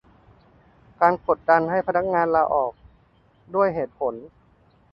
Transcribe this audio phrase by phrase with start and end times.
[1.01, 2.71] การกดดันให้พนักงานลาออก
[3.55, 4.13] ด้วยเหตุผล